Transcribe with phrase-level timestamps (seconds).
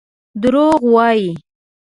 [0.41, 1.27] دروغ وايي.